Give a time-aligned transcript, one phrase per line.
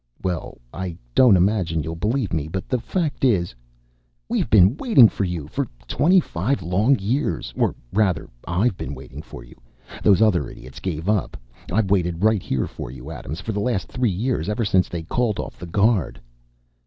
[0.23, 3.53] "Well, I don't imagine you'll believe me, but the fact is...."
[4.27, 5.47] "We've been waiting for you.
[5.47, 7.53] For twenty five long years!
[7.55, 9.61] Or, rather, I've been waiting for you.
[10.01, 11.37] Those other idiots gave up.
[11.71, 15.03] I've waited right here for you, Adams, for the last three years, ever since they
[15.03, 16.19] called off the guard."